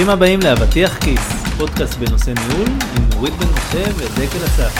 [0.00, 1.20] ברוכים הבאים לאבטיח כיס,
[1.58, 4.72] פודקאסט בנושא ניהול עם נורית בן משה ודקל אסף.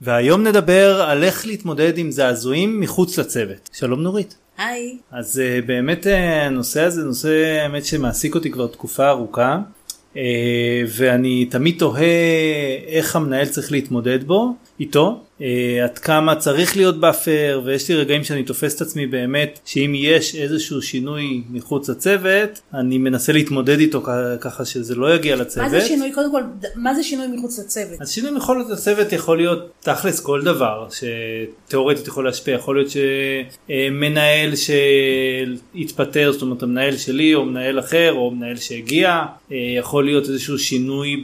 [0.00, 3.70] והיום נדבר על איך להתמודד עם זעזועים מחוץ לצוות.
[3.72, 4.36] שלום נורית.
[4.58, 4.96] היי.
[5.10, 6.10] אז uh, באמת uh,
[6.46, 9.58] הנושא הזה נושא באמת שמעסיק אותי כבר תקופה ארוכה
[10.14, 10.16] uh,
[10.88, 12.04] ואני תמיד תוהה
[12.86, 15.20] איך המנהל צריך להתמודד בו איתו
[15.84, 20.34] עד כמה צריך להיות buffer ויש לי רגעים שאני תופס את עצמי באמת שאם יש
[20.34, 24.02] איזשהו שינוי מחוץ לצוות אני מנסה להתמודד איתו
[24.40, 25.64] ככה שזה לא יגיע לצוות.
[25.64, 26.42] מה זה שינוי קודם כל
[26.76, 28.00] מה זה שינוי מחוץ לצוות?
[28.00, 34.52] אז שינוי מחוץ לצוות יכול להיות תכלס כל דבר שתאורטית יכול להשפיע יכול להיות שמנהל
[34.56, 39.24] שהתפטר זאת אומרת המנהל שלי או מנהל אחר או מנהל שהגיע
[39.78, 41.22] יכול להיות איזשהו שינוי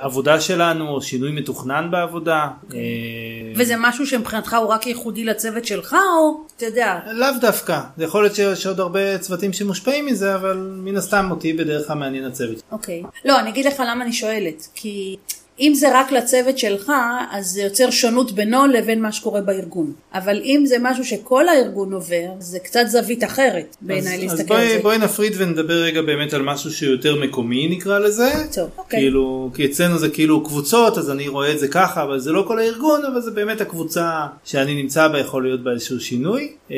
[0.00, 2.48] בעבודה שלנו או שינוי מתוכנן בעבודה.
[2.64, 2.78] אוקיי.
[2.78, 6.98] אה, וזה משהו שמבחינתך הוא רק ייחודי לצוות שלך או אתה יודע?
[7.12, 11.52] לאו דווקא, זה יכול להיות שיש עוד הרבה צוותים שמושפעים מזה אבל מן הסתם אותי
[11.52, 12.62] בדרך כלל מעניין הצוות.
[12.72, 15.16] אוקיי, לא אני אגיד לך למה אני שואלת כי
[15.60, 16.92] אם זה רק לצוות שלך,
[17.30, 19.92] אז זה יוצר שונות בינו לבין מה שקורה בארגון.
[20.14, 24.76] אבל אם זה משהו שכל הארגון עובר, זה קצת זווית אחרת בעיניי להסתכל על זה.
[24.76, 28.30] אז בואי נפריד ונדבר רגע באמת על משהו שיותר מקומי נקרא לזה.
[28.54, 29.00] טוב, אוקיי.
[29.00, 32.44] כאילו, כי אצלנו זה כאילו קבוצות, אז אני רואה את זה ככה, אבל זה לא
[32.48, 36.52] כל הארגון, אבל זה באמת הקבוצה שאני נמצא בה יכול להיות בה איזשהו שינוי.
[36.70, 36.76] אה,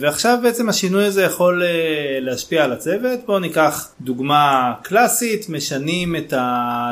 [0.00, 1.68] ועכשיו בעצם השינוי הזה יכול אה,
[2.20, 3.20] להשפיע על הצוות.
[3.26, 6.34] בואו ניקח דוגמה קלאסית, משנים את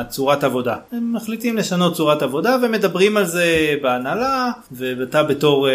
[0.09, 0.75] צורת עבודה.
[0.91, 5.73] הם מחליטים לשנות צורת עבודה ומדברים על זה בהנהלה ואתה בתור אה,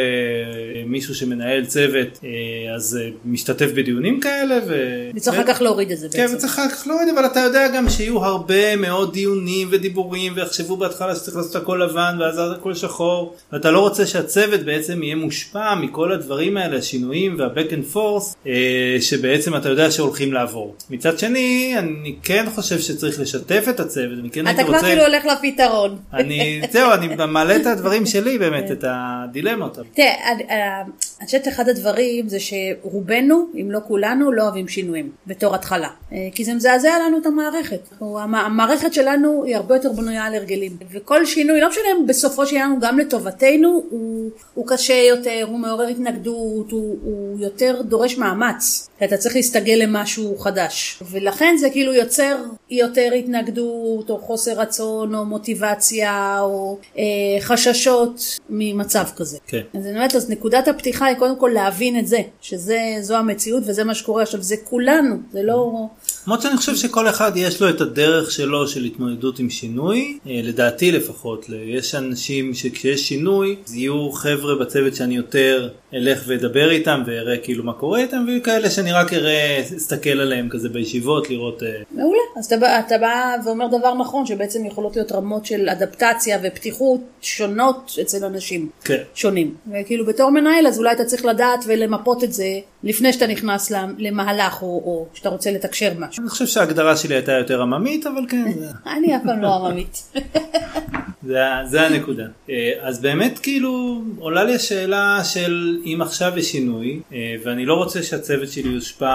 [0.87, 4.59] מישהו שמנהל צוות אה, אז אה, משתתף בדיונים כאלה.
[4.67, 4.75] ו...
[5.15, 6.33] וצריך אחר כך להוריד את זה כן, בעצם.
[6.33, 10.77] כן וצריך אחר כך להוריד אבל אתה יודע גם שיהיו הרבה מאוד דיונים ודיבורים ויחשבו
[10.77, 15.75] בהתחלה שצריך לעשות הכל לבן ואז הכל שחור ואתה לא רוצה שהצוות בעצם יהיה מושפע
[15.75, 20.75] מכל הדברים האלה השינויים וה-back and forth אה, שבעצם אתה יודע שהולכים לעבור.
[20.91, 24.92] מצד שני אני כן חושב שצריך לשתף את הצוות אני כן הייתי רוצה.
[24.93, 25.99] כאילו הולך לפתרון.
[26.13, 29.79] אני, זהו, אני מעלה את הדברים שלי באמת, את הדילמות.
[29.95, 35.89] תראה, אני חושבת אחד הדברים זה שרובנו, אם לא כולנו, לא אוהבים שינויים בתור התחלה.
[36.13, 37.81] אה, כי זה מזעזע לנו את המערכת.
[38.01, 40.77] המערכת שלנו היא הרבה יותר בנויה על הרגלים.
[40.93, 45.59] וכל שינוי, לא משנה אם בסופו של יום גם לטובתנו, הוא, הוא קשה יותר, הוא
[45.59, 48.89] מעורר התנגדות, הוא, הוא יותר דורש מאמץ.
[49.05, 51.03] אתה צריך להסתגל למשהו חדש.
[51.11, 52.37] ולכן זה כאילו יוצר
[52.71, 57.03] יותר התנגדות או חוסר רצון או מוטיבציה או אה,
[57.41, 59.39] חששות ממצב כזה.
[59.47, 59.63] כן.
[59.75, 63.85] אז אני אומרת, אז נקודת הפתיחה היא קודם כל להבין את זה, שזו המציאות וזה
[63.85, 65.87] מה שקורה עכשיו, זה כולנו, זה לא...
[66.27, 70.41] למרות שאני חושב שכל אחד יש לו את הדרך שלו של התמודדות עם שינוי, אה,
[70.43, 77.03] לדעתי לפחות, יש אנשים שכשיש שינוי, אז יהיו חבר'ה בצוות שאני יותר אלך ואדבר איתם
[77.07, 81.63] ואראה כאילו מה קורה איתם, ויהיו כאלה שאני רק אראה, אסתכל עליהם כזה בישיבות, לראות...
[81.63, 86.39] אה, מעולה, אז אתה אתה בא ואומר דבר נכון, שבעצם יכולות להיות רמות של אדפטציה
[86.43, 89.03] ופתיחות שונות אצל אנשים כן.
[89.15, 89.55] שונים.
[89.73, 94.63] וכאילו בתור מנהל אז אולי אתה צריך לדעת ולמפות את זה לפני שאתה נכנס למהלך
[94.63, 96.23] או, או שאתה רוצה לתקשר משהו.
[96.23, 98.53] אני חושב שההגדרה שלי הייתה יותר עממית, אבל כן.
[98.97, 100.03] אני אף פעם לא עממית.
[101.27, 101.39] זה,
[101.71, 102.25] זה הנקודה.
[102.51, 107.75] אה, אז באמת כאילו עולה לי השאלה של אם עכשיו יש שינוי אה, ואני לא
[107.75, 109.13] רוצה שהצוות שלי יושפע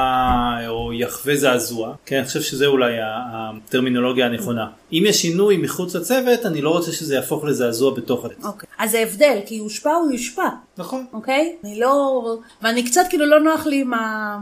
[0.68, 4.68] או יחווה זעזוע, כי אני חושב שזה אולי הטרמינולוגיה הנכונה.
[4.94, 8.44] אם יש שינוי מחוץ לצוות אני לא רוצה שזה יהפוך לזעזוע בתוך הצוות.
[8.44, 8.70] אוקיי.
[8.78, 10.48] אז זה הבדל כי יושפע הוא יושפע.
[10.78, 11.06] נכון.
[11.14, 11.56] אוקיי?
[11.64, 12.24] אני לא...
[12.62, 14.38] ואני קצת כאילו לא נוח לי עם ה...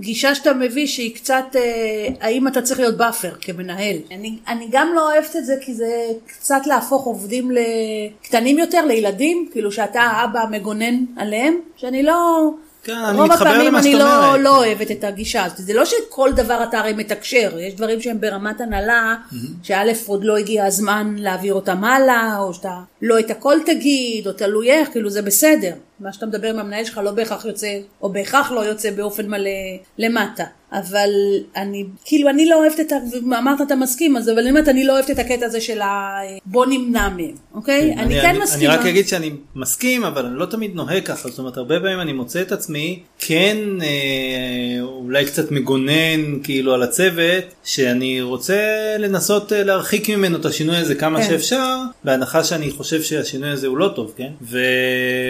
[0.00, 3.96] גישה שאתה מביא שהיא קצת, אה, האם אתה צריך להיות buffer כמנהל.
[4.10, 9.48] אני, אני גם לא אוהבת את זה כי זה קצת להפוך עובדים לקטנים יותר, לילדים,
[9.52, 12.50] כאילו שאתה האבא המגונן עליהם, שאני לא...
[12.84, 14.06] כן, אני מתחבר למה שאת אומרת.
[14.10, 15.58] רוב הפעמים אני לא, לא אוהבת את הגישה הזאת.
[15.58, 19.36] זה לא שכל דבר אתה הרי מתקשר, יש דברים שהם ברמת הנהלה, mm-hmm.
[19.62, 24.32] שא' עוד לא הגיע הזמן להעביר אותם הלאה, או שאתה לא את הכל תגיד, או
[24.32, 25.72] תלוי איך, כאילו זה בסדר.
[26.00, 29.50] מה שאתה מדבר עם המנהל שלך לא בהכרח יוצא, או בהכרח לא יוצא באופן מלא
[29.98, 30.44] למטה.
[30.74, 31.10] אבל
[31.56, 32.96] אני, כאילו אני לא אוהבת את ה...
[33.38, 36.18] אמרת אתה מסכים, אז אבל אני אומרת אני לא אוהבת את הקטע הזה של ה...
[36.46, 37.92] בוא נמנע מהם, אוקיי?
[37.94, 38.74] כן, אני, אני כן מסכימה.
[38.74, 42.00] אני רק אגיד שאני מסכים, אבל אני לא תמיד נוהג ככה, זאת אומרת הרבה פעמים
[42.00, 48.56] אני מוצא את עצמי כן אה, אולי קצת מגונן כאילו על הצוות, שאני רוצה
[48.98, 51.28] לנסות אה, להרחיק ממנו את השינוי הזה כמה כן.
[51.28, 54.30] שאפשר, בהנחה שאני חושב שהשינוי הזה הוא לא טוב, כן?
[54.42, 54.58] ו...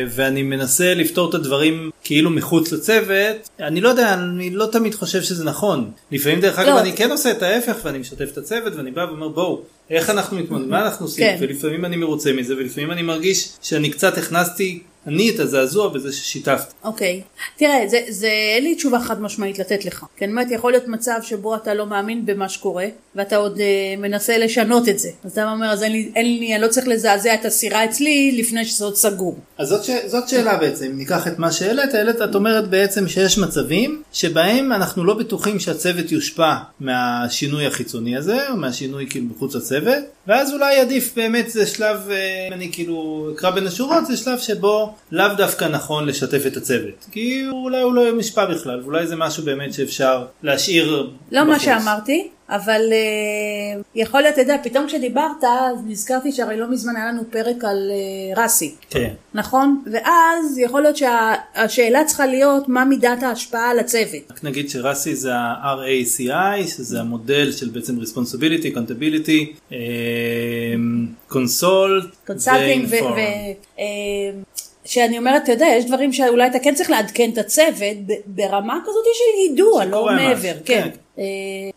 [0.09, 5.23] ואני מנסה לפתור את הדברים כאילו מחוץ לצוות, אני לא יודע, אני לא תמיד חושב
[5.23, 5.91] שזה נכון.
[6.13, 6.81] לפעמים דרך אגב לא.
[6.81, 10.37] אני כן עושה את ההפך ואני משתף את הצוות ואני בא ואומר בואו, איך אנחנו
[10.37, 11.37] מתמודדים, מה אנחנו עושים, כן.
[11.41, 16.75] ולפעמים אני מרוצה מזה ולפעמים אני מרגיש שאני קצת הכנסתי אני את הזעזוע בזה ששיתפתי.
[16.85, 17.21] אוקיי.
[17.57, 20.05] תראה, זה, זה, אין לי תשובה חד משמעית לתת לך.
[20.17, 23.95] כי אני אומרת, יכול להיות מצב שבו אתה לא מאמין במה שקורה, ואתה עוד אה,
[23.99, 25.09] מנסה לשנות את זה.
[25.25, 28.35] אז אתה אומר, אז אין לי, אין לי, אני לא צריך לזעזע את הסירה אצלי
[28.39, 29.39] לפני שזה עוד סגור.
[29.59, 29.91] אז זאת, ש...
[30.07, 34.73] זאת שאלה בעצם, אם ניקח את מה שהעלית, העלית, את אומרת בעצם שיש מצבים שבהם
[34.73, 40.81] אנחנו לא בטוחים שהצוות יושפע מהשינוי החיצוני הזה, או מהשינוי כאילו מחוץ לצוות, ואז אולי
[40.81, 45.35] עדיף באמת זה שלב, אה, אם אני כאילו אקרא בין השורות, זה שלב שבו לאו
[45.37, 47.07] דווקא נכון לשתף את הצוות.
[47.11, 51.65] כי אולי הוא לא מושפע בכלל, ואולי זה משהו באמת שאפשר להשאיר לא מה בחוץ.
[51.65, 57.07] שאמרתי, אבל uh, יכול להיות, אתה יודע, פתאום כשדיברת, אז נזכרתי שהרי לא מזמן היה
[57.07, 58.75] לנו פרק על uh, רסי.
[58.91, 59.11] כן.
[59.35, 59.83] נכון?
[59.93, 64.31] ואז יכול להיות שהשאלה צריכה להיות מה מידת ההשפעה על הצוות.
[64.31, 69.75] רק נגיד ש RACI זה ה-RACI, שזה המודל של בעצם Responsibility, Accountability,
[71.29, 72.95] Consult, Consulting ו...
[74.85, 77.97] שאני אומרת, אתה יודע, יש דברים שאולי אתה כן צריך לעדכן את הצוות
[78.27, 80.81] ברמה כזאת של יידוע, לא מעבר, כן.
[80.83, 80.89] כן.
[81.19, 81.25] אה,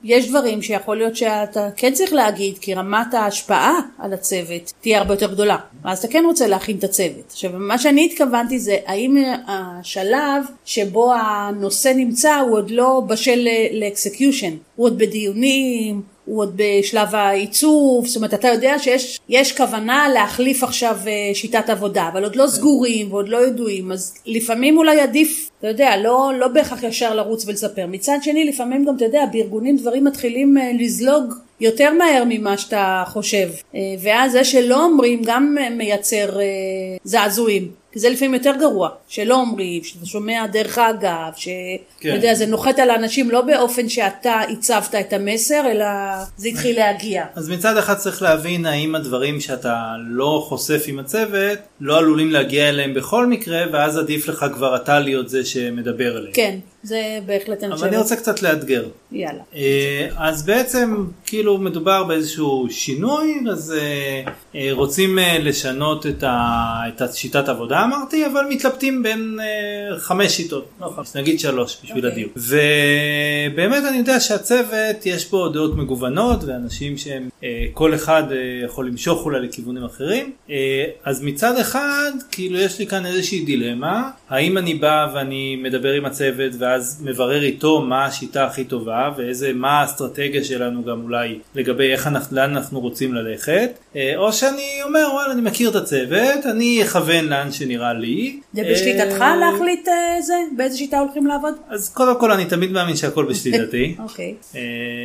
[0.03, 5.13] יש דברים שיכול להיות שאתה כן צריך להגיד, כי רמת ההשפעה על הצוות תהיה הרבה
[5.13, 5.57] יותר גדולה.
[5.83, 7.31] אז אתה כן רוצה להכין את הצוות.
[7.31, 9.17] עכשיו, מה שאני התכוונתי זה, האם
[9.47, 17.15] השלב שבו הנושא נמצא הוא עוד לא בשל לאקסקיושן, הוא עוד בדיונים, הוא עוד בשלב
[17.15, 22.35] העיצוב, זאת אומרת אתה יודע שיש יש כוונה להחליף עכשיו אה, שיטת עבודה, אבל עוד
[22.35, 27.15] לא סגורים ועוד לא ידועים, אז לפעמים אולי עדיף, אתה יודע, לא, לא בהכרח ישר
[27.15, 27.85] לרוץ ולספר.
[27.87, 33.03] מצד שני, לפעמים גם, אתה יודע, בארגונים דברים מתחילים אה, לזלוג יותר מהר ממה שאתה
[33.07, 36.39] חושב, אה, ואז זה שלא אומרים גם מייצר
[37.03, 37.86] זעזועים.
[37.97, 41.53] כי זה לפעמים יותר גרוע, שלא אומרים, שאתה שומע דרך אגב, שאתה
[41.99, 42.15] כן.
[42.15, 45.85] יודע, זה נוחת על האנשים לא באופן שאתה הצבת את המסר, אלא
[46.37, 47.25] זה התחיל להגיע.
[47.35, 52.69] אז מצד אחד צריך להבין האם הדברים שאתה לא חושף עם הצוות לא עלולים להגיע
[52.69, 56.33] אליהם בכל מקרה ואז עדיף לך כבר אתה להיות זה שמדבר אליהם.
[56.33, 57.89] כן, זה בהחלט אני אבל חושבת.
[57.89, 58.85] אני רוצה קצת לאתגר.
[59.11, 59.41] יאללה.
[59.55, 63.75] אה, אז בעצם כאילו מדובר באיזשהו שינוי אז
[64.55, 70.31] אה, רוצים אה, לשנות את, ה, את השיטת עבודה אמרתי אבל מתלבטים בין אה, חמש
[70.31, 70.65] שיטות.
[70.81, 72.11] לא חמש נגיד שלוש בשביל אוקיי.
[72.11, 72.31] הדיוק.
[72.35, 78.87] ובאמת אני יודע שהצוות יש בו דעות מגוונות ואנשים שהם אה, כל אחד אה, יכול
[78.87, 80.31] למשוך אולי לכיוונים אחרים.
[80.49, 84.09] אה, אז מצד אחד כאילו יש לי כאן איזושהי דילמה.
[84.29, 89.53] האם אני בא ואני מדבר עם הצוות ואז מברר איתו מה השיטה הכי טובה ואיזה
[89.53, 93.69] מה האסטרטגיה שלנו גם אולי לגבי איך אנחנו לאן אנחנו רוצים ללכת?
[93.95, 98.39] אה, או שאני אומר וואלה אני מכיר את הצוות אני אכוון לאן שנראה לי.
[98.53, 100.33] זה בשליטתך אה, להחליט אה, זה?
[100.57, 101.53] באיזה שיטה הולכים לעבוד?
[101.69, 103.95] אז קודם כל אני תמיד מאמין שהכל בשליטתי.
[104.03, 104.33] אוקיי.
[104.55, 104.61] אה,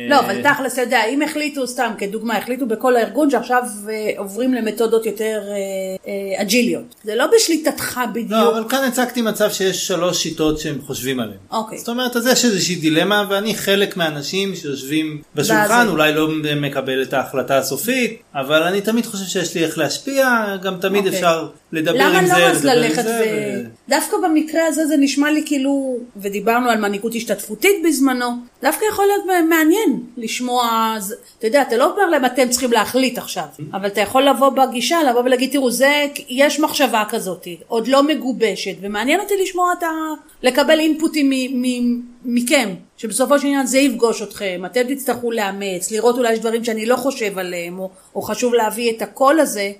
[0.09, 3.63] לא, אבל תכלס, אתה יודע, אם החליטו, סתם כדוגמה, החליטו בכל הארגון שעכשיו
[4.17, 5.41] עוברים למתודות יותר
[6.37, 6.95] אג'יליות.
[7.03, 8.31] זה לא בשליטתך בדיוק.
[8.31, 11.37] לא, אבל כאן הצגתי מצב שיש שלוש שיטות שהם חושבים עליהן.
[11.51, 11.77] אוקיי.
[11.77, 15.87] זאת אומרת, אז יש איזושהי דילמה, ואני חלק מהאנשים שיושבים בשולחן.
[15.89, 20.77] אולי לא מקבל את ההחלטה הסופית, אבל אני תמיד חושב שיש לי איך להשפיע, גם
[20.81, 21.19] תמיד אוקיי.
[21.19, 23.23] אפשר לדבר למה עם זה, לא אז לדבר עם ללכת זה.
[23.25, 23.65] ו...
[23.65, 28.27] ו- דווקא במקרה הזה זה נשמע לי כאילו, ודיברנו על מנהיגות השתתפותית בזמנו,
[28.61, 33.17] דווקא יכול להיות מעניין לשמוע, אז- אתה יודע, אתה לא אומר להם אתם צריכים להחליט
[33.17, 33.43] עכשיו,
[33.73, 38.75] אבל אתה יכול לבוא בגישה, לבוא ולהגיד, תראו, זה, יש מחשבה כזאת, עוד לא מגובשת,
[38.81, 39.87] ומעניין אותי לשמוע את ה...
[40.43, 46.17] לקבל אינפוטים מ- מ- מכם, שבסופו של עניין זה יפגוש אתכם, אתם תצטרכו לאמץ, לראות
[46.17, 49.71] אולי יש דברים שאני לא חושב עליהם, או, או חשוב להביא את הקול הזה.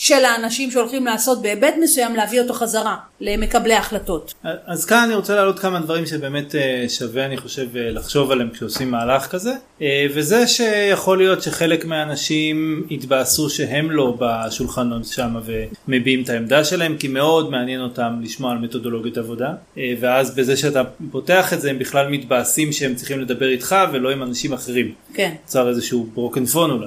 [0.00, 4.34] של האנשים שהולכים לעשות בהיבט מסוים, להביא אותו חזרה למקבלי ההחלטות.
[4.66, 8.50] אז כאן אני רוצה להעלות כמה דברים שבאמת אה, שווה אני חושב אה, לחשוב עליהם
[8.50, 9.52] כשעושים מהלך כזה
[9.82, 15.36] אה, וזה שיכול להיות שחלק מהאנשים יתבאסו שהם לא בשולחנות שם
[15.88, 19.52] ומביעים את העמדה שלהם כי מאוד מעניין אותם לשמוע על מתודולוגיות עבודה
[20.00, 24.22] ואז בזה שאתה פותח את זה הם בכלל מתבאסים שהם צריכים לדבר איתך ולא עם
[24.22, 24.92] אנשים אחרים.
[25.14, 25.32] כן.
[25.42, 26.86] נוצר איזשהו ברוקן פון אולי.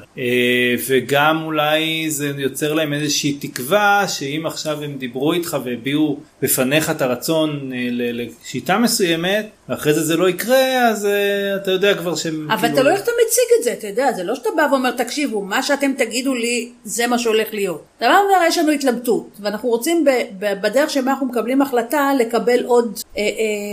[0.87, 7.01] וגם אולי זה יוצר להם איזושהי תקווה שאם עכשיו הם דיברו איתך והביעו בפניך את
[7.01, 12.51] הרצון אה, לשיטה מסוימת ואחרי זה זה לא יקרה אז אה, אתה יודע כבר שהם
[12.51, 14.67] אבל כאילו- אתה לא איך אתה מציג את זה, אתה יודע, זה לא שאתה בא
[14.71, 17.83] ואומר, תקשיבו, מה שאתם תגידו לי, זה מה שהולך להיות.
[17.97, 20.05] אתה בא ואומר, יש לנו התלבטות, ואנחנו רוצים
[20.39, 22.99] בדרך שבה אנחנו מקבלים החלטה, לקבל עוד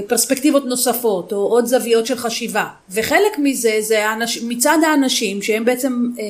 [0.06, 2.66] פרספקטיבות נוספות, או עוד זוויות של חשיבה.
[2.90, 6.25] וחלק מזה, זה האנש, מצד האנשים שהם בעצם אה,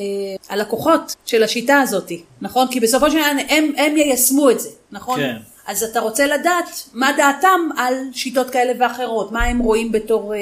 [0.48, 2.68] הלקוחות של השיטה הזאת, נכון?
[2.70, 5.20] כי בסופו של דבר הם, הם יישמו את זה, נכון?
[5.20, 5.36] כן.
[5.66, 10.36] אז אתה רוצה לדעת מה דעתם על שיטות כאלה ואחרות, מה הם רואים בתור uh,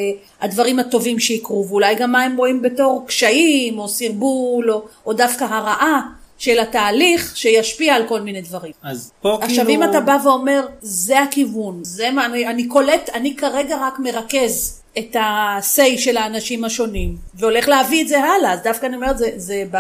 [0.45, 5.45] הדברים הטובים שיקרו, ואולי גם מה הם רואים בתור קשיים, או סרבול, או, או דווקא
[5.45, 6.03] הרעה
[6.39, 8.73] של התהליך שישפיע על כל מיני דברים.
[8.83, 9.85] אז פה עכשיו כאילו...
[9.85, 14.83] אם אתה בא ואומר זה הכיוון, זה מה, אני, אני קולט, אני כרגע רק מרכז
[14.99, 19.31] את ה-say של האנשים השונים והולך להביא את זה הלאה, אז דווקא אני אומרת זה,
[19.37, 19.77] זה ב...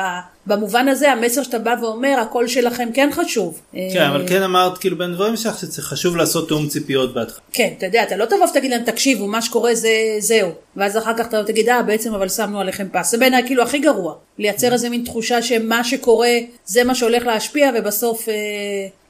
[0.48, 3.60] במובן הזה המסר שאתה בא ואומר הקול שלכם כן חשוב.
[3.72, 7.40] כן, אבל כן אמרת כאילו בין דברים שלך שזה חשוב לעשות תיאום ציפיות בהתחלה.
[7.52, 11.12] כן, אתה יודע, אתה לא תבוא ותגיד להם תקשיבו מה שקורה זה זהו, ואז אחר
[11.18, 14.72] כך אתה תגיד אה בעצם אבל שמנו עליכם פס, זה בעיניי כאילו הכי גרוע, לייצר
[14.72, 16.32] איזה מין תחושה שמה שקורה
[16.64, 18.34] זה מה שהולך להשפיע ובסוף אה,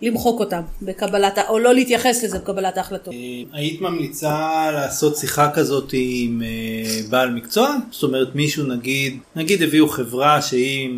[0.02, 3.14] למחוק אותם בקבלת, או לא להתייחס לזה בקבלת ההחלטות.
[3.14, 3.19] אה,
[3.52, 7.76] היית ממליצה לעשות שיחה כזאת עם אה, בעל מקצוע?
[7.90, 10.90] זאת אומרת מישהו נגיד, נגיד הביאו חברה שהיא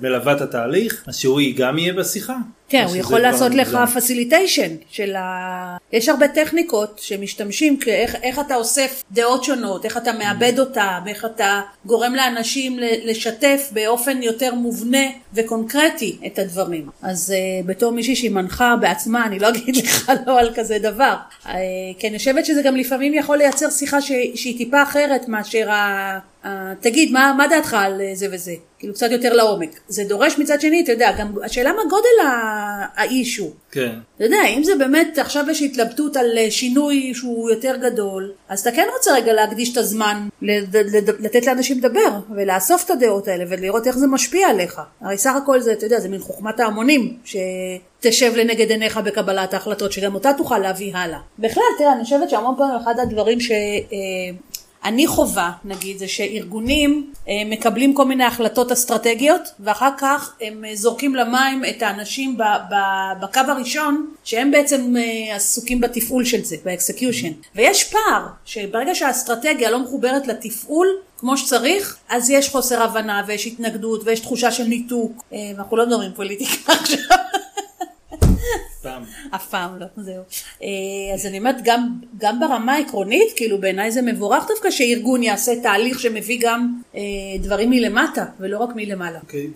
[0.00, 2.36] מלווה את התהליך, אז שהוא גם יהיה בשיחה?
[2.68, 4.00] כן, הוא יכול לעשות לך מוגזם?
[4.00, 5.76] פסיליטיישן של ה...
[5.92, 11.24] יש הרבה טכניקות שמשתמשים, איך, איך אתה אוסף דעות שונות, איך אתה מאבד אותם, איך
[11.24, 16.88] אתה גורם לאנשים לשתף באופן יותר מובנה וקונקרטי את הדברים.
[17.02, 21.14] אז uh, בתור מישהי שהיא מנחה בעצמה, אני לא אגיד לך לא על כזה דבר.
[21.44, 21.48] Uh,
[21.98, 24.12] כי אני חושבת שזה גם לפעמים יכול לייצר שיחה ש...
[24.34, 26.18] שהיא טיפה אחרת מאשר ה...
[26.44, 26.46] Uh,
[26.80, 28.52] תגיד, מה, מה דעתך על אה, זה וזה?
[28.78, 29.80] כאילו קצת יותר לעומק.
[29.88, 32.28] זה דורש מצד שני, אתה יודע, גם השאלה מה גודל
[32.96, 33.50] האישו.
[33.70, 33.92] כן.
[34.16, 38.60] אתה יודע, אם זה באמת, עכשיו יש התלבטות על אה, שינוי שהוא יותר גדול, אז
[38.60, 40.28] אתה כן רוצה רגע להקדיש את הזמן,
[41.20, 44.80] לתת לאנשים לדבר, ולאסוף את הדעות האלה, ולראות איך זה משפיע עליך.
[45.00, 49.92] הרי סך הכל זה, אתה יודע, זה מין חוכמת ההמונים, שתשב לנגד עיניך בקבלת ההחלטות,
[49.92, 51.18] שגם אותה תוכל להביא הלאה.
[51.38, 53.50] בכלל, תראה, אני חושבת שהמון פעמים אחד הדברים ש...
[54.84, 60.76] אני חווה, נגיד, זה שארגונים אה, מקבלים כל מיני החלטות אסטרטגיות, ואחר כך הם אה,
[60.76, 62.38] זורקים למים את האנשים
[63.20, 67.32] בקו הראשון, שהם בעצם אה, עסוקים בתפעול של זה, ב execution.
[67.54, 70.88] ויש פער, שברגע שהאסטרטגיה לא מחוברת לתפעול,
[71.18, 75.24] כמו שצריך, אז יש חוסר הבנה ויש התנגדות ויש תחושה של ניתוק.
[75.56, 77.16] אנחנו לא מדברים פוליטיקה עכשיו.
[78.84, 79.02] סתם.
[79.34, 80.22] אף פעם לא, זהו.
[80.62, 80.68] אה,
[81.14, 81.88] אז אני אומרת, גם,
[82.18, 87.00] גם ברמה העקרונית, כאילו בעיניי זה מבורך דווקא שארגון יעשה תהליך שמביא גם אה,
[87.38, 89.18] דברים מלמטה, ולא רק מלמעלה.
[89.20, 89.50] אוקיי,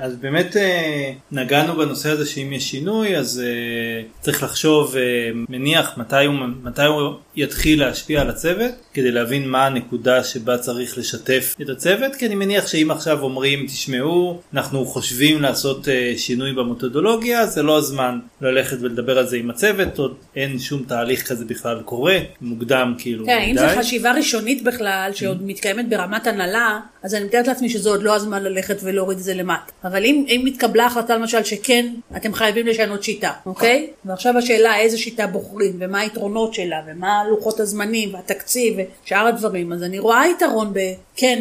[0.00, 5.02] אז באמת אה, נגענו בנושא הזה שאם יש שינוי אז אה, צריך לחשוב, אה,
[5.48, 10.98] מניח מתי הוא, מתי הוא יתחיל להשפיע על הצוות כדי להבין מה הנקודה שבה צריך
[10.98, 16.52] לשתף את הצוות כי אני מניח שאם עכשיו אומרים תשמעו אנחנו חושבים לעשות אה, שינוי
[16.52, 21.28] במתודולוגיה זה לא הזמן לא ללכת ולדבר על זה עם הצוות, עוד אין שום תהליך
[21.28, 23.60] כזה בכלל קורה, מוקדם כאילו כן, אם מדי.
[23.60, 28.14] זו חשיבה ראשונית בכלל, שעוד מתקיימת ברמת הנהלה, אז אני מתארת לעצמי שזה עוד לא
[28.14, 29.72] הזמן ללכת ולהוריד את זה למטה.
[29.84, 31.86] אבל אם, אם מתקבלה החלטה למשל שכן,
[32.16, 33.90] אתם חייבים לשנות שיטה, אוקיי?
[34.04, 39.82] ועכשיו השאלה איזה שיטה בוחרים, ומה היתרונות שלה, ומה לוחות הזמנים, והתקציב, ושאר הדברים, אז
[39.82, 41.40] אני רואה יתרון בכן.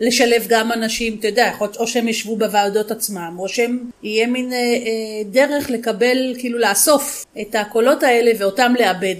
[0.00, 4.58] לשלב גם אנשים, אתה יודע, או שהם ישבו בוועדות עצמם, או שהם יהיה מין אה,
[4.58, 9.14] אה, דרך לקבל, כאילו לאסוף את הקולות האלה ואותם לאבד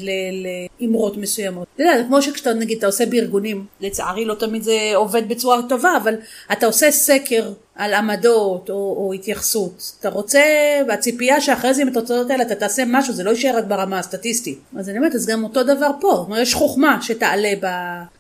[0.81, 1.67] לאמרות מסוימות.
[1.75, 5.63] אתה יודע, זה כמו שכשאתה נגיד, אתה עושה בארגונים, לצערי לא תמיד זה עובד בצורה
[5.69, 6.15] טובה, אבל
[6.53, 9.93] אתה עושה סקר על עמדות או, או התייחסות.
[10.01, 10.43] אתה רוצה,
[10.89, 14.59] והציפייה שאחרי זה עם התוצאות האלה אתה תעשה משהו, זה לא יישאר רק ברמה הסטטיסטית.
[14.77, 16.25] אז אני אומרת, אז גם אותו דבר פה.
[16.27, 17.67] אומרת, יש חוכמה שתעלה ב...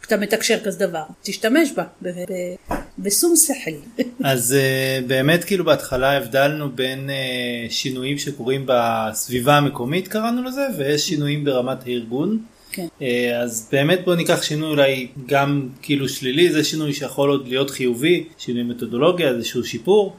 [0.00, 1.02] כשאתה מתקשר כזה דבר.
[1.22, 4.02] תשתמש בה, ב- ב- בשום שכל.
[4.24, 11.08] אז uh, באמת כאילו בהתחלה הבדלנו בין uh, שינויים שקורים בסביבה המקומית קראנו לזה ויש
[11.08, 12.38] שינויים ברמת הארגון.
[12.74, 12.86] כן.
[13.02, 17.70] אה, אז באמת בוא ניקח שינוי אולי גם כאילו שלילי זה שינוי שיכול עוד להיות
[17.70, 20.16] חיובי שינוי מתודולוגיה איזשהו שיפור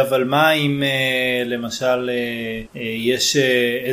[0.00, 0.88] אבל מה אם אה,
[1.46, 2.14] למשל אה,
[2.76, 3.90] אה, יש אה,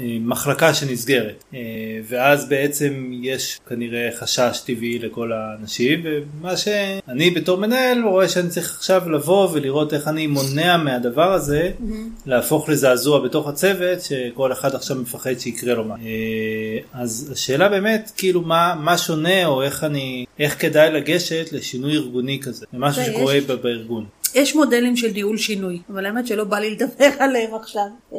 [0.00, 1.58] אה, מחלקה שנסגרת אה,
[2.08, 8.74] ואז בעצם יש כנראה חשש טבעי לכל האנשים ומה שאני בתור מנהל רואה שאני צריך
[8.76, 11.70] עכשיו לבוא ולראות איך אני מונע מהדבר הזה
[12.26, 15.94] להפוך לזעזוע בתוך הצוות שכל אחד עכשיו מפחד שיקרה לו מה.
[15.94, 21.92] אה, אז השאלה באמת כאילו מה, מה שונה או איך אני, איך כדאי לגשת לשינוי
[21.96, 24.04] ארגוני כזה, למשהו שקורה יש- בארגון.
[24.34, 27.82] יש מודלים של ניהול שינוי, אבל האמת שלא בא לי לדבר עליהם עכשיו.
[28.12, 28.18] אה,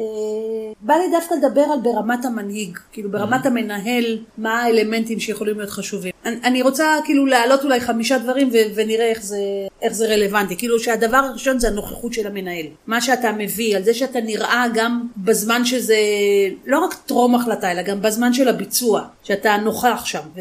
[0.80, 6.12] בא לי דווקא לדבר על ברמת המנהיג, כאילו ברמת המנהל, מה האלמנטים שיכולים להיות חשובים.
[6.24, 9.36] אני, אני רוצה כאילו להעלות אולי חמישה דברים ו- ונראה איך זה,
[9.82, 10.56] איך זה רלוונטי.
[10.56, 12.66] כאילו שהדבר הראשון זה הנוכחות של המנהל.
[12.86, 15.96] מה שאתה מביא, על זה שאתה נראה גם בזמן שזה
[16.66, 20.40] לא רק טרום החלטה, אלא גם בזמן של הביצוע, שאתה נוכח שם, ו-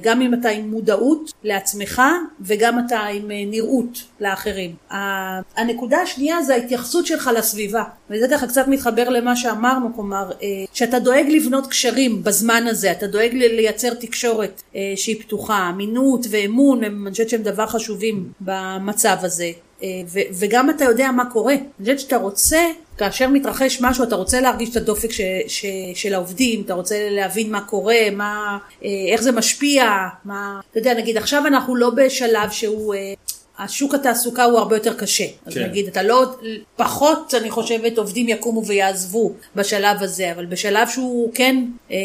[0.00, 2.02] וגם אם אתה עם מודעות לעצמך,
[2.40, 4.74] וגם אתה עם אה, נראות לאחרים.
[5.56, 10.98] הנקודה השנייה זה ההתייחסות שלך לסביבה, וזה ככה קצת מתחבר למה שאמרנו, כלומר, אה, שאתה
[10.98, 17.10] דואג לבנות קשרים בזמן הזה, אתה דואג לייצר תקשורת אה, שהיא פתוחה, אמינות ואמון, אני
[17.10, 19.50] חושבת שהם דבר חשובים במצב הזה.
[19.82, 19.88] אה,
[20.32, 21.54] וגם אתה יודע מה קורה.
[21.54, 22.58] אני חושבת שאתה רוצה,
[22.98, 27.52] כאשר מתרחש משהו, אתה רוצה להרגיש את הדופק ש- ש- של העובדים, אתה רוצה להבין
[27.52, 28.58] מה קורה, מה,
[29.12, 29.84] איך זה משפיע,
[30.24, 32.94] מה, אתה יודע, נגיד עכשיו אנחנו לא בשלב שהוא...
[33.58, 35.24] השוק התעסוקה הוא הרבה יותר קשה.
[35.46, 35.62] אז כן.
[35.64, 36.26] נגיד, אתה לא,
[36.76, 41.96] פחות, אני חושבת, עובדים יקומו ויעזבו בשלב הזה, אבל בשלב שהוא כן אה,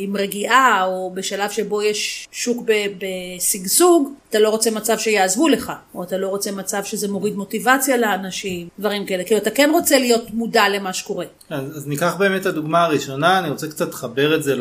[0.00, 2.66] עם רגיעה, או בשלב שבו יש שוק
[2.98, 7.96] בשגשוג, אתה לא רוצה מצב שיעזבו לך, או אתה לא רוצה מצב שזה מוריד מוטיבציה
[7.96, 9.24] לאנשים, דברים כאלה.
[9.24, 11.26] כאילו, אתה כן רוצה להיות מודע למה שקורה.
[11.50, 14.54] אז, אז ניקח באמת את הדוגמה הראשונה, אני רוצה קצת לחבר את זה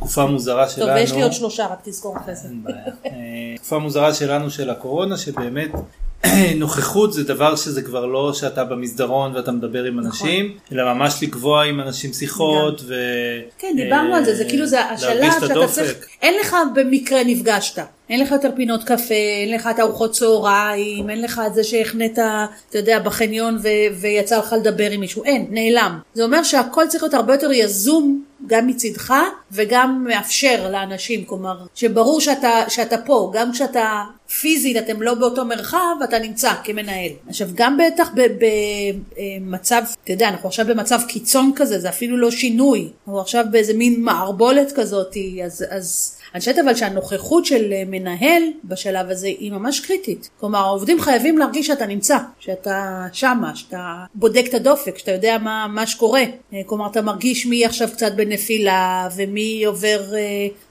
[0.00, 0.86] לתקופה המוזרה שלנו.
[0.86, 2.48] טוב, ויש לי עוד שלושה, רק תזכור אחרי זה.
[2.48, 2.76] אין בעיה.
[3.06, 3.10] אה,
[3.56, 5.70] תקופה מוזרה שלנו של הקורונה, שבאמת
[6.56, 11.64] נוכחות זה דבר שזה כבר לא שאתה במסדרון ואתה מדבר עם אנשים, אלא ממש לקבוע
[11.64, 12.94] עם אנשים שיחות ו...
[13.58, 15.66] כן, דיברנו על זה, זה כאילו זה את שאתה.
[15.68, 15.92] צריך,
[16.22, 21.22] אין לך במקרה נפגשת, אין לך יותר פינות קפה, אין לך את ארוחות צהריים, אין
[21.22, 22.18] לך את זה שהחנית,
[22.70, 25.98] אתה יודע, בחניון ו- ויצא לך לדבר עם מישהו, אין, נעלם.
[26.14, 28.24] זה אומר שהכל צריך להיות הרבה יותר יזום.
[28.46, 29.14] גם מצידך
[29.52, 34.02] וגם מאפשר לאנשים, כלומר, שברור שאתה, שאתה פה, גם כשאתה
[34.40, 37.10] פיזית, אתם לא באותו מרחב, אתה נמצא כמנהל.
[37.28, 42.88] עכשיו, גם בטח במצב, אתה יודע, אנחנו עכשיו במצב קיצון כזה, זה אפילו לא שינוי,
[43.00, 49.10] אנחנו עכשיו באיזה מין מערבולת כזאת, אז, אז אני חושבת אבל שהנוכחות של מנהל בשלב
[49.10, 50.30] הזה היא ממש קריטית.
[50.40, 55.66] כלומר, העובדים חייבים להרגיש שאתה נמצא, שאתה שמה, שאתה בודק את הדופק, שאתה יודע מה,
[55.68, 56.22] מה שקורה.
[56.66, 60.20] כלומר, אתה מרגיש מי עכשיו קצת בנפילה, ומי עובר אה,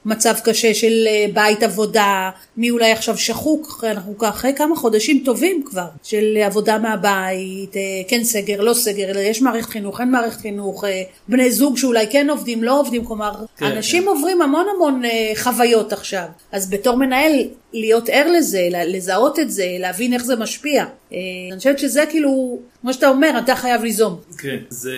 [0.04, 5.62] מצב קשה של אה, בית עבודה, מי אולי עכשיו שחוק, אנחנו אחרי כמה חודשים טובים
[5.66, 10.40] כבר, של עבודה מהבית, אה, כן סגר, לא סגר, אלא יש מערכת חינוך, אין מערכת
[10.40, 14.08] חינוך, אה, בני זוג שאולי כן עובדים, לא עובדים, כלומר, כן, אנשים כן.
[14.08, 16.24] עוברים המון המון אה, חוויות עכשיו.
[16.52, 17.32] אז בתור מנהל,
[17.72, 20.84] להיות ער לזה, לזהות את זה, להבין איך זה משפיע.
[21.12, 21.18] אה,
[21.50, 24.20] אני חושבת שזה כאילו, כמו שאתה אומר, אתה חייב ליזום.
[24.38, 24.94] כן, זה,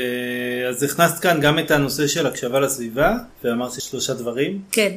[0.69, 4.61] אז הכנסת כאן גם את הנושא של הקשבה לסביבה, ואמרת שלושה דברים.
[4.73, 4.93] כן,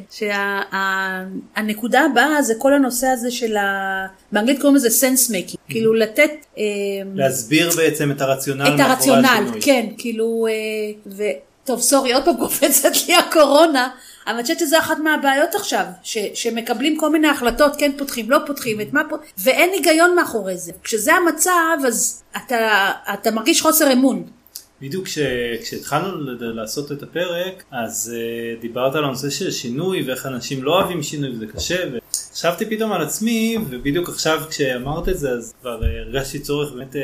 [1.56, 4.06] שהנקודה הבאה זה כל הנושא הזה של ה...
[4.32, 6.32] באנגלית קוראים לזה sense making, כאילו לתת...
[6.58, 6.64] אה,
[7.16, 9.48] להסביר בעצם את הרציונל את הרציונל.
[9.62, 10.54] כן, כאילו, אה,
[11.08, 11.24] ו...
[11.66, 13.90] טוב, סורי, עוד פעם קופצת לי הקורונה,
[14.28, 18.82] אני חושבת שזו אחת מהבעיות עכשיו, ש, שמקבלים כל מיני החלטות, כן פותחים, לא פותחים,
[18.82, 20.72] את מה פה, ואין היגיון מאחורי זה.
[20.84, 24.24] כשזה המצב, אז אתה, אתה מרגיש חוסר אמון.
[24.82, 25.20] בדיוק כש,
[25.62, 31.04] כשהתחלנו לעשות את הפרק, אז uh, דיברת על הנושא של שינוי ואיך אנשים לא אוהבים
[31.04, 31.76] שינוי וזה קשה,
[32.36, 36.98] וחשבתי פתאום על עצמי, ובדיוק עכשיו כשאמרת את זה, אז כבר הרגשתי צורך באמת uh,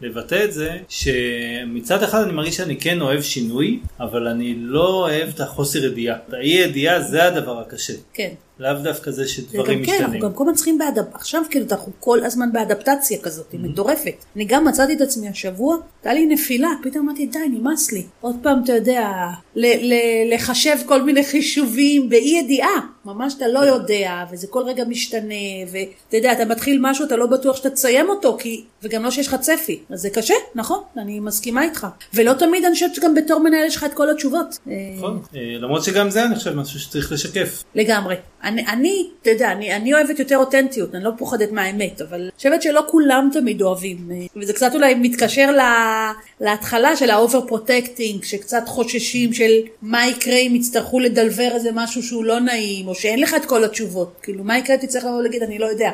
[0.00, 5.28] לבטא את זה, שמצד אחד אני מרגיש שאני כן אוהב שינוי, אבל אני לא אוהב
[5.28, 6.16] את החוסר ידיעה.
[6.32, 7.92] האי ידיעה זה הדבר הקשה.
[8.14, 8.30] כן.
[8.58, 10.20] לאו דווקא זה שדברים גם כן, אנחנו משתנים.
[10.22, 11.14] גם כל הזמן צריכים באדפ...
[11.14, 14.24] עכשיו כאילו אנחנו כל הזמן באדפטציה כזאת, היא מטורפת.
[14.36, 18.02] אני גם מצאתי את עצמי השבוע, הייתה לי נפילה, פתאום אמרתי די נמאס לי.
[18.20, 19.10] עוד פעם אתה יודע,
[19.54, 24.84] ל- ל- לחשב כל מיני חישובים באי ידיעה, ממש אתה לא יודע, וזה כל רגע
[24.84, 25.34] משתנה,
[25.72, 28.64] ואתה יודע, אתה מתחיל משהו, אתה לא בטוח שאתה תסיים אותו, כי...
[28.82, 29.78] וגם לא שיש לך צפי.
[29.90, 31.86] אז זה קשה, נכון, אני מסכימה איתך.
[32.14, 34.58] ולא תמיד אני חושבת שגם בתור מנהל יש לך את כל התשובות.
[34.96, 37.64] נכון, אה, למרות שגם זה אני חושב משהו שצריך לשקף.
[37.74, 38.14] לגמרי.
[38.44, 42.30] אני, אני, אתה יודע, אני, אני אוהבת יותר אותנטיות, אני לא פוחדת מהאמת, אבל אני
[42.36, 44.10] חושבת שלא כולם תמיד אוהבים.
[44.12, 49.52] אה, וזה קצת אולי מתקשר לה, להתחלה של ה over protecting, שקצת חוששים של
[49.82, 53.64] מה יקרה אם יצטרכו לדלבר איזה משהו שהוא לא נעים, או שאין לך את כל
[53.64, 54.14] התשובות.
[54.22, 55.90] כאילו, מה יקרה תצטרך לבוא ולהגיד, אני לא יודע.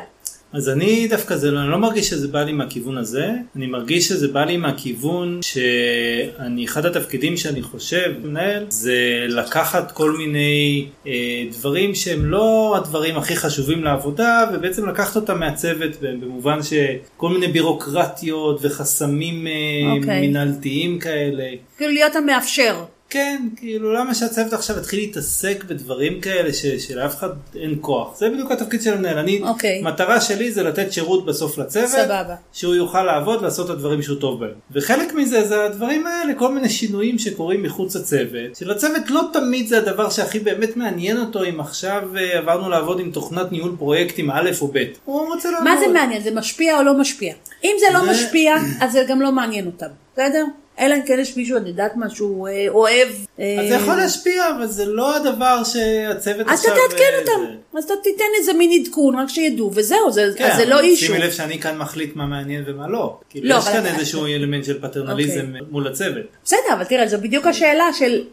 [0.53, 4.27] אז אני דווקא זה, אני לא מרגיש שזה בא לי מהכיוון הזה, אני מרגיש שזה
[4.27, 11.95] בא לי מהכיוון שאני, אחד התפקידים שאני חושב, מנהל, זה לקחת כל מיני אה, דברים
[11.95, 19.47] שהם לא הדברים הכי חשובים לעבודה, ובעצם לקחת אותם מהצוות במובן שכל מיני בירוקרטיות וחסמים
[19.47, 19.51] אה,
[19.97, 20.27] אוקיי.
[20.27, 21.43] מנהלתיים כאלה.
[21.77, 22.83] כאילו, להיות המאפשר.
[23.11, 28.17] כן, כאילו למה שהצוות עכשיו יתחיל להתעסק בדברים כאלה ש, שלאף אחד אין כוח.
[28.17, 29.17] זה בדיוק התפקיד של המנהל.
[29.17, 29.81] אני, אוקיי.
[29.81, 32.35] מטרה שלי זה לתת שירות בסוף לצוות, סבבה.
[32.53, 34.49] שהוא יוכל לעבוד ולעשות את הדברים שהוא טוב בהם.
[34.71, 39.77] וחלק מזה זה הדברים האלה, כל מיני שינויים שקורים מחוץ לצוות, שלצוות לא תמיד זה
[39.77, 44.49] הדבר שהכי באמת מעניין אותו אם עכשיו אה, עברנו לעבוד עם תוכנת ניהול פרויקטים א'
[44.61, 44.83] או ב'.
[45.05, 45.67] הוא רוצה לעבוד.
[45.67, 46.23] מה זה מעניין?
[46.23, 47.33] זה משפיע או לא משפיע?
[47.63, 50.45] אם זה לא זה- משפיע, אז זה גם לא מעניין אותם, בסדר?
[50.79, 53.07] אלא אם כן יש מישהו, אני יודעת מה שהוא אה, אוהב.
[53.39, 56.73] אה, אז זה יכול להשפיע, אבל זה לא הדבר שהצוות אז אתה עכשיו...
[56.89, 60.49] תעדכן אה, אותם, זה- אז אתה תיתן איזה מין עדכון, רק שידעו, וזהו, זה, כן,
[60.51, 61.05] אז זה לא אישו.
[61.05, 63.17] שימי לב שאני כאן מחליט מה מעניין ומה לא.
[63.29, 65.61] כאילו לא, יש אבל- כאן איזשהו אלמנט של פטרנליזם אוקיי.
[65.71, 66.25] מול הצוות.
[66.45, 68.23] בסדר, אבל תראה, זו בדיוק השאלה של...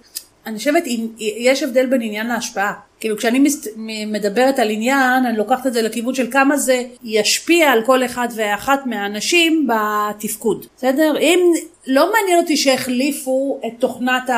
[0.48, 0.82] אני חושבת,
[1.18, 2.72] יש הבדל בין עניין להשפעה.
[3.00, 3.68] כאילו כשאני מס-
[4.06, 8.28] מדברת על עניין, אני לוקחת את זה לכיוון של כמה זה ישפיע על כל אחד
[8.36, 10.66] ואחת מהאנשים בתפקוד.
[10.76, 11.14] בסדר?
[11.20, 11.38] אם
[11.86, 14.30] לא מעניין אותי שהחליפו את תוכנת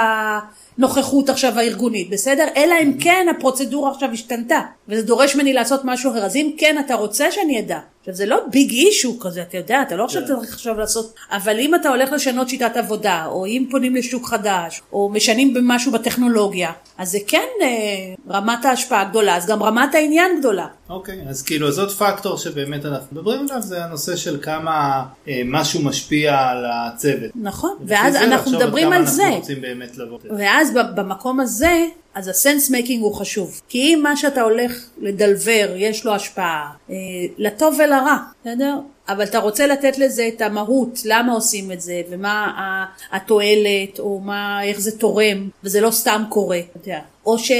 [0.78, 2.46] הנוכחות עכשיו הארגונית, בסדר?
[2.56, 6.24] אלא אם כן הפרוצדורה עכשיו השתנתה, וזה דורש ממני לעשות משהו אחר.
[6.24, 7.78] אז אם כן אתה רוצה שאני אדע.
[8.00, 11.58] עכשיו זה לא ביג אישו כזה, אתה יודע, אתה לא עכשיו צריך עכשיו לעשות, אבל
[11.58, 16.72] אם אתה הולך לשנות שיטת עבודה, או אם פונים לשוק חדש, או משנים במשהו בטכנולוגיה,
[16.98, 17.66] אז זה כן אה,
[18.30, 20.66] רמת ההשפעה גדולה, אז גם רמת העניין גדולה.
[20.90, 25.42] אוקיי, אז כאילו אז עוד פקטור שבאמת אנחנו מדברים עליו זה הנושא של כמה אה,
[25.44, 27.30] משהו משפיע על הצוות.
[27.34, 29.30] נכון, ואז אנחנו מדברים על זה.
[30.38, 33.60] ואז במקום הזה, אז ה sense making הוא חשוב.
[33.68, 36.94] כי אם מה שאתה הולך לדלבר, יש לו השפעה, אה,
[37.38, 38.78] לטוב ולרע, בסדר?
[39.08, 44.64] אבל אתה רוצה לתת לזה את המהות, למה עושים את זה, ומה התועלת, או מה,
[44.64, 47.00] איך זה תורם, וזה לא סתם קורה, אתה יודע.
[47.26, 47.52] או ש...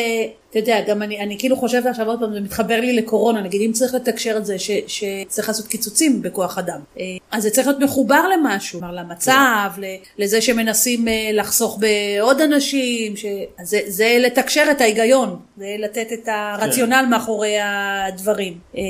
[0.50, 3.60] אתה יודע, גם אני, אני כאילו חושבת עכשיו עוד פעם, זה מתחבר לי לקורונה, נגיד
[3.60, 7.66] אם צריך לתקשר את זה, ש, שצריך לעשות קיצוצים בכוח אדם, אה, אז זה צריך
[7.66, 9.84] להיות מחובר למשהו, כלומר למצב, ל-
[10.18, 13.24] לזה שמנסים אה, לחסוך בעוד אנשים, ש...
[13.62, 18.58] זה, זה לתקשר את ההיגיון, זה לתת את הרציונל מאחורי הדברים.
[18.76, 18.82] אה,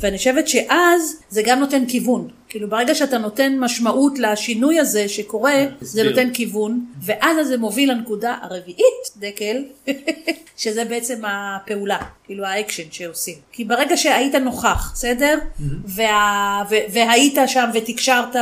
[0.00, 2.07] ואני חושבת שאז זה גם נותן כיוון.
[2.08, 2.32] bun.
[2.48, 6.10] כאילו ברגע שאתה נותן משמעות לשינוי הזה שקורה, זה הסביר.
[6.10, 9.64] נותן כיוון, ואז זה מוביל לנקודה הרביעית, דקל,
[10.56, 13.34] שזה בעצם הפעולה, כאילו האקשן שעושים.
[13.52, 15.38] כי ברגע שהיית נוכח, בסדר?
[15.84, 18.36] וה, ו, והיית שם ותקשרת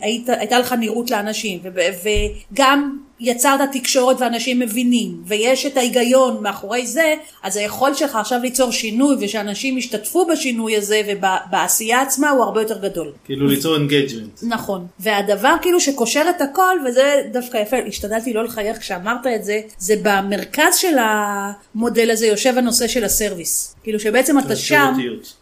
[0.00, 1.80] והייתה לך נראות לאנשים, ו,
[2.52, 8.72] וגם יצרת תקשורת ואנשים מבינים, ויש את ההיגיון מאחורי זה, אז היכולת שלך עכשיו ליצור
[8.72, 13.01] שינוי ושאנשים ישתתפו בשינוי הזה ובעשייה עצמה הוא הרבה יותר גדול.
[13.24, 14.40] כאילו ליצור engagement.
[14.42, 19.60] נכון, והדבר כאילו שקושר את הכל, וזה דווקא יפה, השתדלתי לא לחייך כשאמרת את זה,
[19.78, 23.74] זה במרכז של המודל הזה יושב הנושא של ה service.
[23.82, 24.94] כאילו שבעצם אתה שם.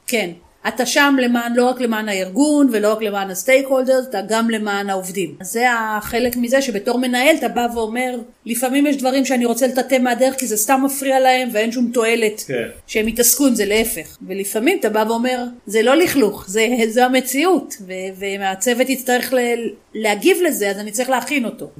[0.06, 0.30] כן,
[0.68, 4.90] אתה שם למען, לא רק למען הארגון ולא רק למען ה stakeholders, אתה גם למען
[4.90, 5.34] העובדים.
[5.40, 9.98] אז זה החלק מזה שבתור מנהל אתה בא ואומר, לפעמים יש דברים שאני רוצה לטאטא
[9.98, 12.54] מהדרך כי זה סתם מפריע להם ואין שום תועלת כן.
[12.86, 14.16] שהם יתעסקו עם זה להפך.
[14.28, 17.92] ולפעמים אתה בא ואומר, זה לא לכלוך, זה, זו המציאות, ו-
[18.40, 21.70] והצוות יצטרך ל- להגיב לזה, אז אני צריך להכין אותו.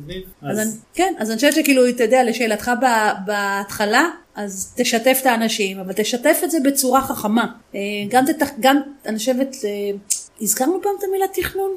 [0.43, 2.71] אז, אז אני, כן, אז אני חושבת שכאילו, אתה יודע, לשאלתך
[3.27, 7.47] בהתחלה, אז תשתף את האנשים, אבל תשתף את זה בצורה חכמה.
[7.75, 9.91] אה, גם, תתח, גם אני חושבת, אה,
[10.41, 11.71] הזכרנו פעם את המילה תכנון?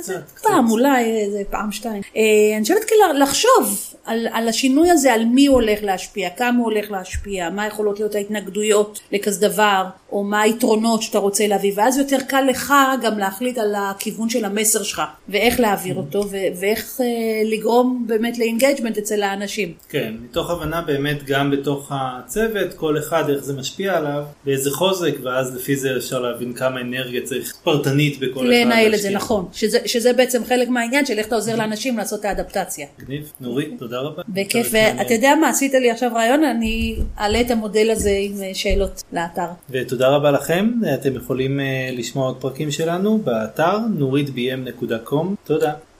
[0.00, 0.22] קצת.
[0.42, 2.02] פעם, אולי איזה פעם שתיים.
[2.16, 2.22] אה,
[2.56, 6.64] אני חושבת כאילו לחשוב על, על השינוי הזה, על מי הוא הולך להשפיע, כמה הוא
[6.64, 11.98] הולך להשפיע, מה יכולות להיות ההתנגדויות לכזה דבר, או מה היתרונות שאתה רוצה להביא, ואז
[11.98, 17.00] יותר קל לך גם להחליט על הכיוון של המסר שלך, ואיך להעביר אותו, ו- ואיך
[17.00, 17.06] אה,
[17.44, 19.72] לגרום באמת ל engagement אצל האנשים.
[19.88, 25.14] כן, מתוך הבנה באמת גם בתוך הצוות, כל אחד איך זה משפיע עליו, באיזה חוזק,
[25.22, 28.48] ואז לפי זה אפשר להבין כמה אנרגיה צריך פרטנית בכל אחד.
[28.48, 29.10] לנהל את זה.
[29.10, 29.48] נכון.
[29.52, 32.86] שזה, שזה בעצם חלק מהעניין של איך אתה עוזר לאנשים לעשות את האדפטציה.
[33.02, 34.22] מגניב, נורית, תודה רבה.
[34.28, 34.68] בכיף.
[34.70, 39.02] ואתה יודע מה, עשית לי עכשיו רעיון, אני אעלה את המודל הזה עם אה, שאלות
[39.12, 39.46] לאתר.
[39.70, 45.72] ותודה רבה לכם, אתם יכולים אה, לשמוע עוד פרקים שלנו באתר nuritbm.com, תודה.